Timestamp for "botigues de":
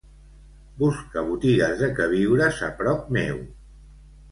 1.27-1.91